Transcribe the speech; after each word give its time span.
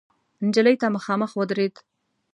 نجلۍ 0.45 0.75
ته 0.81 0.87
مخامخ 0.95 1.31
ودرېد. 1.39 1.75